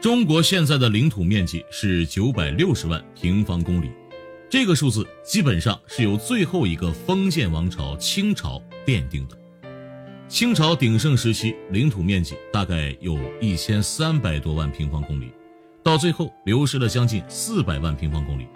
[0.00, 3.90] 中国现在的领土面积是九百六十万平方公里，
[4.48, 9.36] 这个数字基本上是由最后一个封建王朝清朝奠定的。
[10.26, 15.30] 清朝鼎盛时期，领土面积大概有一千三百多万平方公里，
[15.82, 18.46] 到最后流失了将近四百万平方公里。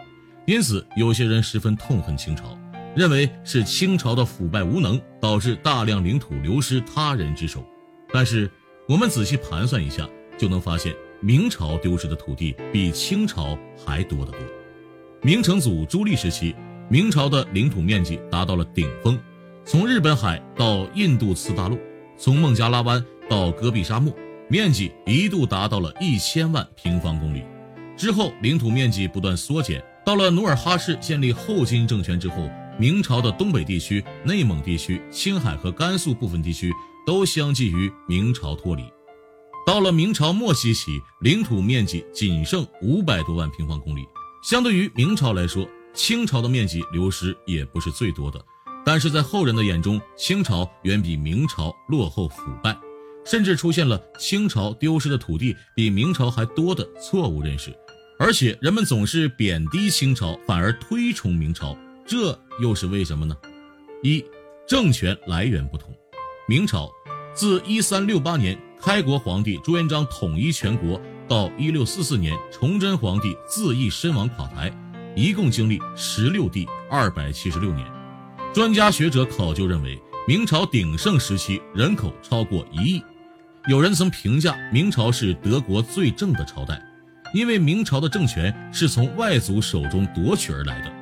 [0.46, 2.58] 因此，有些人十分痛恨清朝，
[2.96, 7.62] 认为是清朝的腐败无能导致大量领土流失他人之手。
[8.11, 8.50] 但是，
[8.88, 10.08] 我们仔细盘算一下，
[10.38, 10.95] 就能发现
[11.25, 14.40] 明朝丢失的土地比清朝还多得多。
[15.22, 16.54] 明成祖朱棣时期，
[16.90, 19.18] 明朝的领土面积达到了顶峰。
[19.64, 21.79] 从日本海到印度次大陆，
[22.18, 24.14] 从孟加拉湾到戈壁沙漠，
[24.50, 27.43] 面积一度达到了一千万平方公里。
[27.96, 29.82] 之后，领土面积不断缩减。
[30.04, 36.70] 到了努尔哈赤建立后金政权之后，明朝的东北地区、内蒙地区、青海和甘肃部分地区
[37.06, 38.84] 都相继于明朝脱离。
[39.67, 44.06] 到了明朝末期起，领土面积仅剩五百多万平方公里。
[44.42, 48.45] 相对于明朝来说，清朝的面积流失也不是最多的。
[48.84, 52.77] 但是在后人的眼中，清朝远比明朝落后腐败，
[53.25, 57.75] 甚至出现了清朝丢失的土地比明朝还多的错误认识。
[58.19, 61.75] 而且人们总是贬低清朝，反而推崇明朝，
[62.06, 63.34] 这又是为什么呢？
[64.03, 64.23] 一，
[64.69, 65.97] 政权来源不同。
[66.47, 66.91] 明朝
[67.34, 74.71] 自一三六八年开国皇帝朱元璋统一全国到一六四四年崇祯皇帝自缢身亡垮台，
[75.17, 77.87] 一共经历十六帝二百七十六年。
[78.53, 83.03] 专家学者考究认为，明朝鼎盛时期人口超过一亿。
[83.69, 86.79] 有人曾评价明朝是德国最正的朝代，
[87.33, 90.93] 因为明朝的政权是从外族手中夺取而来的。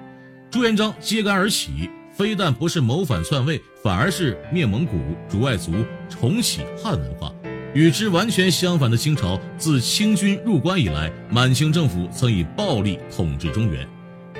[0.53, 5.73] 朱元璋揭竿而起，非但不是谋反篡位，反而是灭蒙古、逐外族，
[6.09, 7.33] 重启汉文化。
[7.75, 13.89] 与之完全相反的清朝，自清军入关以来，满清政府曾以暴力统治中原。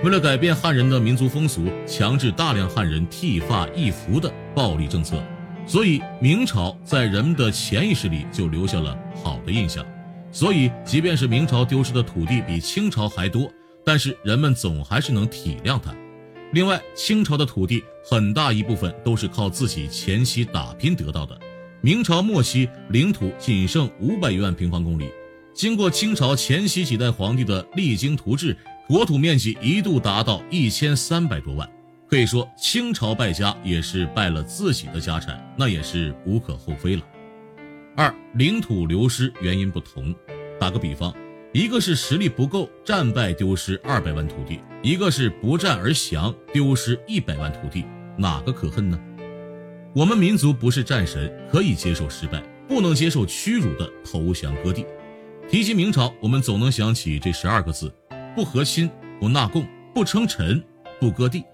[0.05, 5.23] 为了改变汉人的民族风俗，强制大量汉人剃发易服的暴力政策，
[5.67, 9.83] 所以明朝在人们的潜意识里就留下了好的印象。
[10.31, 13.51] 所以，即便是明朝丢失的土地比清朝还多，
[13.85, 15.95] 但是人们总还是能体谅它。
[16.53, 21.39] 另外，清朝的土地很大一部分都是靠自己前期打拼得到的。
[21.85, 25.11] 明朝末期领土仅剩五百余万平方公里，
[25.53, 28.57] 经过清朝前期几代皇帝的励精图治。
[28.87, 31.69] 国土面积一度达到一千三百多万，
[32.09, 37.03] 可以说清朝败家也是败了自己的家产，那也是无可厚非了。
[37.97, 40.15] 二，领土流失原因不同，
[40.61, 41.13] 打个比方，
[41.53, 47.85] 一个是实力不够战败丢失二百万土地，一个是不战而降丢失一百万土地，
[48.17, 48.97] 哪个可恨呢？
[49.95, 54.87] 我们民族不是战神，可以接受失败，不能接受屈辱的投降割地。
[55.51, 57.95] 提及明朝，我们总能想起这十二个字。
[58.35, 60.65] 不和亲，不纳贡，不称臣，
[60.99, 61.45] 不割地。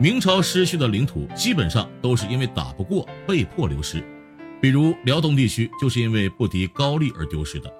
[0.00, 4.02] 明朝失去的领土基本上都是因为打不过被迫流失，
[4.62, 7.70] 比如辽东地区就是因为不敌高丽而丢失的。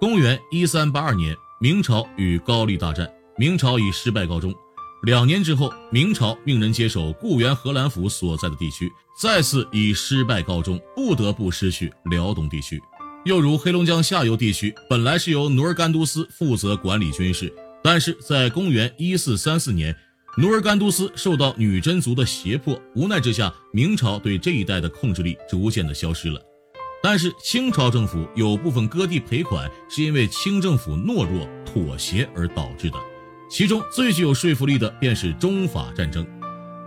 [0.00, 3.06] 公元一三八二年，明朝与高丽大战，
[3.36, 4.54] 明朝以失败告终。
[5.04, 12.82] 两年之后，明朝命人接手固原河兰府所在的地区，再次以失败告终，不得不失去辽东地区。
[13.24, 19.94] 又如黑龙江下游地区，本来是由努尔干都司负责管理军事，但是在公元一四三四年，
[20.36, 26.40] 努尔干都司受到女真族的胁迫，无奈之下，明朝对这一带的控制力逐渐的消失了。
[27.00, 32.98] 但是清朝政府有部分割地赔款，是因为清政府懦弱妥协而导致的。
[33.48, 36.26] 其中最具有说服力的便是中法战争。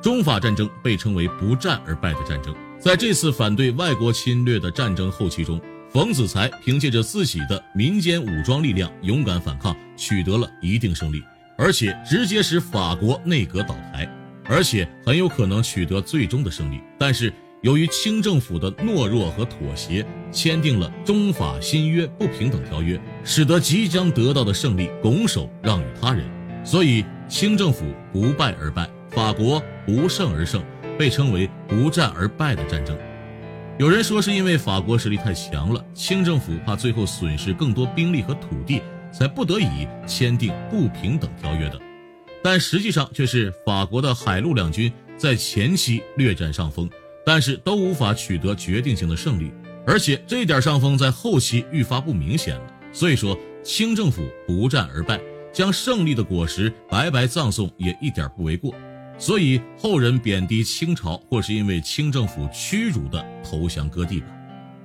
[0.02, 5.60] 中法战争被称为不战而败的战争，在这次反对外国侵略的战争后期中。
[5.94, 11.22] 冯子材凭借着自己的民间武装力量勇敢反抗，取得了一定胜利，
[11.58, 14.10] 而且直接使法国内阁倒台，
[14.46, 16.80] 而且很有可能取得最终的胜利。
[16.98, 26.26] 但是由于清政府的懦弱和妥协，签订了中法新约不平等条约，使得即将得到的胜利拱手让与他人，
[26.64, 30.64] 所以清政府不败而败，法国不胜而胜，
[30.98, 32.98] 被称为不战而败的战争。
[33.80, 38.82] 有人说是因为法国实力太强了，清政府怕最后损失更多兵力和土地，
[39.12, 41.80] 才不得已签订不平等条约的。
[42.44, 46.90] 但实际上却是法国的海陆两军在前期略占上风，
[47.26, 49.52] 但是都无法取得决定性的胜利，
[49.86, 52.62] 而且这点上风在后期愈发不明显了。
[52.92, 55.20] 所以说，清政府不战而败，
[55.52, 58.74] 将胜利的果实白白葬送也一点不为过。
[59.18, 64.28] 所以后人贬低清朝，或是因为清政府屈辱的投降割地吧。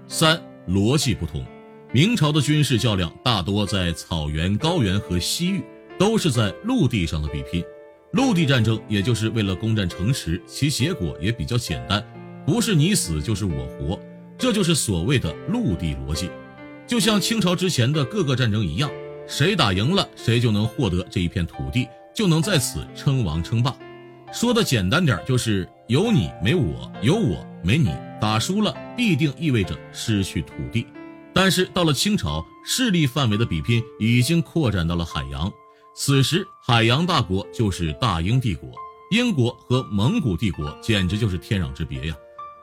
[0.09, 1.45] 三逻辑不同，
[1.93, 5.63] 明朝的军事较量大多在草原、高原和西域，
[5.99, 7.65] 都是在陆地上的比拼。
[8.13, 12.05] 陆地战争也就是为了攻占城池，其结果也比较简单，
[12.47, 13.99] 不是你死就是我活，
[14.37, 16.31] 这就是所谓的陆地逻辑。
[16.87, 18.91] 就像清朝之前的各个战争一样，
[19.27, 23.77] 谁打赢了，谁就能获得这一片土地，就能在此称王称霸。
[24.33, 27.91] 说的简单点，就是有你没我，有我没你。
[28.19, 30.87] 打输了必定意味着失去土地。
[31.35, 35.53] 但是到了清朝，势力范围的比拼已经扩展到了海洋。
[35.95, 38.71] 此时，海洋大国就是大英帝国，
[39.11, 42.15] 英国和蒙古帝国简直就是天壤之别呀，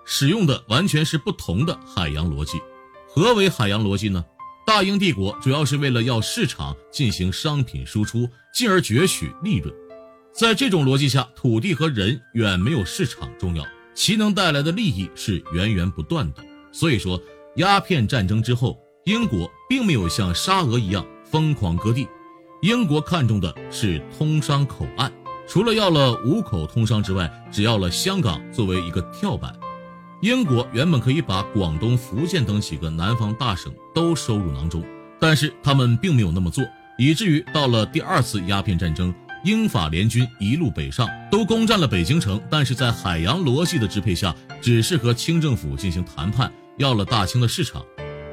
[0.06, 2.60] 使用的完全是不同的海洋逻辑。
[3.08, 4.26] 何为海洋逻辑呢？
[4.74, 9.72] 大英帝国主要是为了要市场进行商品输出，进而攫取利润。
[10.34, 16.44] 在这种逻辑下，土地和人远没有市场重要，其能带来的利益是源源不断的。
[16.72, 17.22] 所以说，
[17.58, 18.76] 鸦片战争之后，
[19.06, 22.08] 英国并没有像沙俄一样疯狂割地，
[22.64, 25.14] 英国看重的是通商口岸，
[25.48, 29.56] 除了要了五口通商之外，只要了香港作为一个跳板。
[30.24, 34.82] 英国原本可以把广东、福建等几个南方大省都收入囊中，
[35.20, 36.64] 但是他们并没有那么做，
[36.98, 47.84] 以至于到了第二次鸦片战争，英法联军一路北上，都攻占了北京城，但是在海洋逻辑的支配下，只是和清政府进行谈判，要了大清的市场。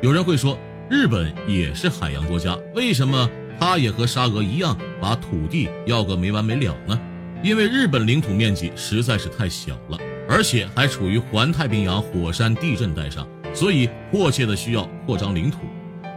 [0.00, 0.56] 有人会说，
[0.88, 3.28] 日本也是海洋国家，为什么
[3.58, 6.96] 他也和沙俄一样把土地要个没完没了呢？
[7.42, 9.98] 因为日本领土面积实在是太小了。
[10.32, 15.58] 而且还处于环太平洋火山地震带上，所以迫切的需要扩张领土。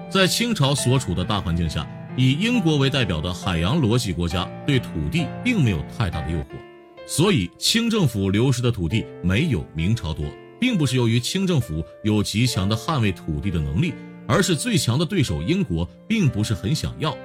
[0.08, 6.46] 在清朝所处的大环境下，以英国为代表的海洋逻辑国家对土地并没有太大的诱惑，
[7.08, 10.24] 所以清政府流失的土地没有明朝多，
[10.60, 13.96] 并不是由于清政府有极强的捍卫土地的能力，
[14.28, 17.18] 而是最强的对手英国并不是很想要。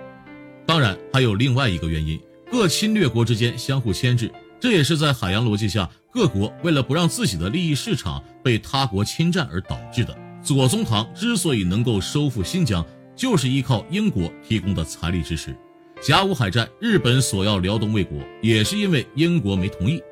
[0.64, 2.18] 当然，还有另外一个原因，
[2.50, 4.32] 各侵略国之间相互牵制。
[4.60, 10.12] 这也是在海洋逻辑下，各国为了不让自己的利益市场被他国侵占而导致的。
[10.42, 12.84] 左宗棠之所以能够收复新疆，
[13.14, 15.56] 就是依靠英国提供的财力支持。
[16.02, 20.02] 甲午海战，日本索要辽东卫国，也是因为英国没同意。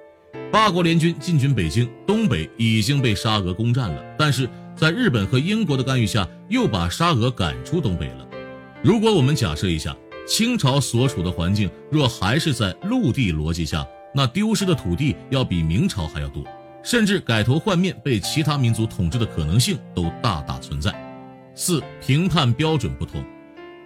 [0.53, 8.25] 八国联军进军北京，东北已经被沙俄攻占了，但是在日本和英国的干预下，又把沙俄赶出东北了。
[8.81, 13.85] 如果我们假设一下，清朝所处的环境若还是在陆地逻辑下，
[14.17, 16.43] 那丢失的土地要比明朝还要多，
[16.83, 20.91] 甚至改头换面被其他民族统治的可能性都大大存在。
[21.55, 23.23] 四评判标准不同，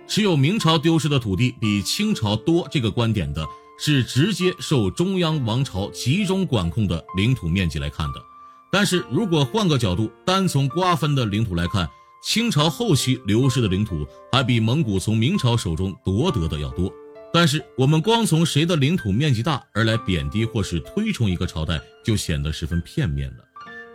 [0.06, 3.44] 持有明朝丢失的土地比清朝多这个观点的
[3.76, 8.22] 是直接受中央王朝集中管控的领土面积来看的。
[8.70, 11.90] 但是如果换个角度，单从瓜分的领土来看，
[12.22, 16.88] 清朝后期流失的领土还比蒙古从明朝手中夺得的要多。
[17.32, 23.44] 但是，我们光从谁的领土面积大而来贬低或是推崇一个朝代，就显得十分片面了。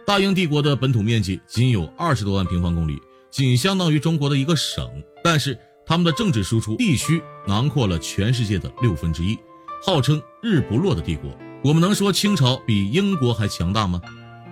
[0.05, 2.97] 大英帝国的本土面积仅有二十多万平方公里，
[3.29, 4.89] 仅相当于中国的一个省，
[5.23, 9.37] 但是他们的政治输出地区囊括了全世界的六分之一，
[9.83, 11.29] 号称日不落的帝国。
[11.61, 14.01] 我们能说清朝比英国还强大吗？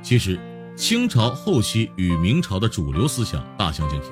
[0.01, 0.37] 其实，
[0.75, 4.11] 清朝后期与明朝的主流思想大相径庭。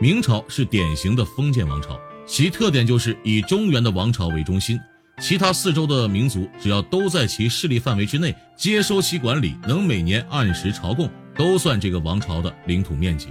[0.00, 1.98] 明朝是典型的封建王朝。
[2.26, 4.78] 其特点就是以中原的王朝为中心，
[5.20, 13.28] 其他四周的民族只要都在其势力范围之内，接收其管理，能每年按时朝贡，都算这个王朝的领土面积。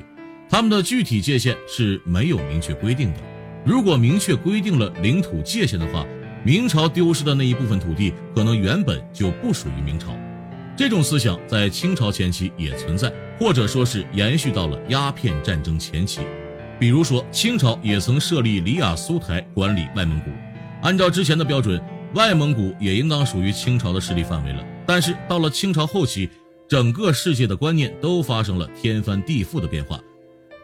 [0.50, 3.20] 他们的具体界限是没有明确规定的。
[3.66, 6.06] 如果明确规定了领土界限的话，
[6.46, 10.16] 明朝丢失的那一部分土地可能原本就不属于明朝。
[10.78, 16.22] 这种思想在清朝前期也存在，或者说是延续到了鸦片战争前期。
[16.80, 20.30] 比如说，清朝也曾设立里雅苏台管理外蒙古，
[20.82, 21.82] 按照之前的标准，
[22.14, 24.64] 外蒙古也应当属于清朝的势力范围了。
[24.86, 26.30] 但是到了清朝后期，
[26.68, 30.00] 整个世界的观念都发生了天翻地覆的变化。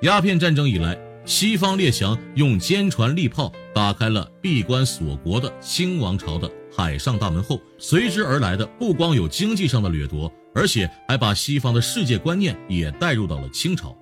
[0.01, 13.95] 鸦片战争以来，西方列强用坚船利炮打开了闭关锁国的清王朝的海上大门后，随之而来的不光有经济上的掠夺，而且还把西方的世界观念也带入到了清朝。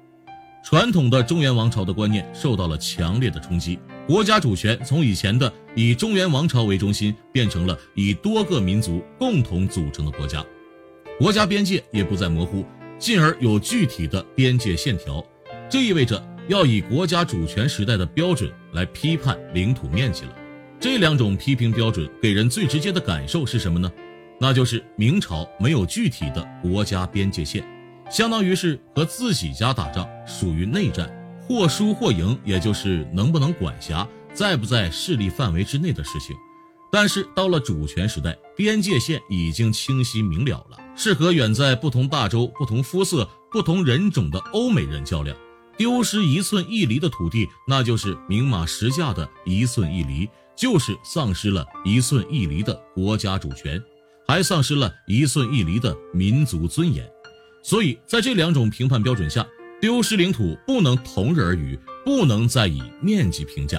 [0.63, 10.46] 传统的中原王朝的观念受到了强烈的冲击，国家主权从以前的以中原王朝为中心，变成了以多个民族共同组成的国家，
[11.18, 12.63] 国家边界也不再模糊，
[13.00, 15.25] 进而有具体的边界线条。
[15.70, 20.36] 这意味着要以国家主权时代的标准来批判领土面积了。
[20.80, 23.92] 这两种批评标准给人最直接的感受是什么呢？
[24.39, 27.63] 那就是明朝没有具体的国家边界线。
[28.10, 30.08] 相当于是和自己家打仗，
[30.39, 36.34] 属于内战，或输或赢，也就是能不能管辖，在不在势力范围之内的事情。
[36.89, 45.36] 但是到了主权时代，边界线已经清晰明了了，是和远在不同大洲、不同肤色、不同人种的欧美人较量。
[45.77, 53.81] 丢失一寸一厘的土地，那就是明码实价的一寸一厘，就是丧失了一寸一厘的国家主权，
[54.25, 57.05] 还丧失了一寸一厘的民族尊严。
[57.62, 59.46] 所以在这两种评判标准下，
[59.82, 63.78] 丢失领土不能同日而语，不能再以面积评价。